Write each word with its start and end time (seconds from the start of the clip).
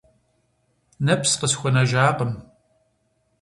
Нэпс 1.05 1.31
къысхуэнэжакъым. 1.39 2.31